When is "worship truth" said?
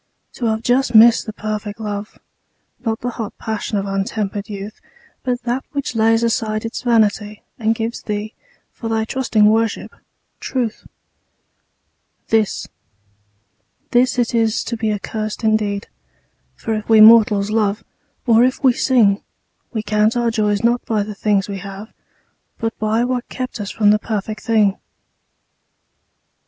9.45-10.87